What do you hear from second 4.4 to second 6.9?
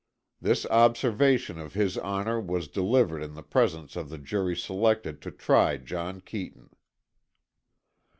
selected to try John Keeton."